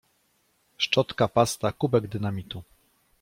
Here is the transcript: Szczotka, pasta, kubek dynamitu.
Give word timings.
Szczotka, 0.77 1.27
pasta, 1.27 1.71
kubek 1.71 2.07
dynamitu. 2.07 2.63